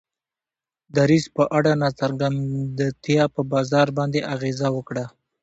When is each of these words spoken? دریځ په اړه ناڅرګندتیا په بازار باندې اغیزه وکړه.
دریځ 0.95 1.25
په 1.35 1.43
اړه 1.57 1.71
ناڅرګندتیا 1.81 3.23
په 3.35 3.41
بازار 3.53 3.87
باندې 3.97 4.19
اغیزه 4.33 4.67
وکړه. 4.73 5.05